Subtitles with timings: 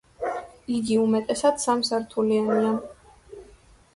[0.77, 2.73] იგი უმეტესად სამსართულიანია.